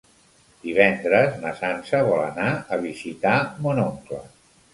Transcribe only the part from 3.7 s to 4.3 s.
oncle.